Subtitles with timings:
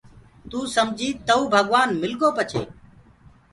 [0.49, 2.63] توٚ سمجيٚ تئو ڀگوآن مِلگو پڇي